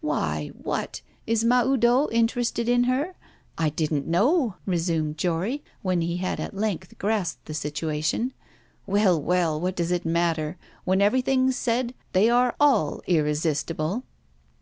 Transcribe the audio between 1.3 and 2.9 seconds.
Mahoudeau interested in